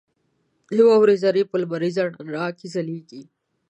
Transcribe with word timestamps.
•د 0.75 0.77
واورې 0.87 1.15
ذرې 1.23 1.43
په 1.49 1.55
لمریز 1.61 1.95
رڼا 2.17 2.45
کې 2.57 2.67
ځلېږي. 2.73 3.21